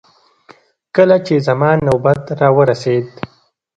کله 0.95 1.17
چې 1.25 1.35
زما 1.47 1.71
نوبت 1.85 2.21
راورسېد. 2.39 3.07